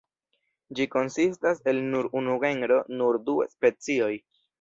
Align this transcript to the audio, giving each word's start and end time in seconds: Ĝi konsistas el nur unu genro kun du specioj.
Ĝi 0.77 0.85
konsistas 0.93 1.61
el 1.71 1.81
nur 1.89 2.09
unu 2.21 2.37
genro 2.45 2.79
kun 2.87 3.21
du 3.29 3.37
specioj. 3.53 4.09